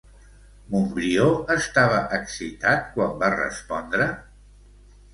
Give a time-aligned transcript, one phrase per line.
[0.75, 1.27] Montbrió
[1.57, 4.13] estava excitat quan va respondre?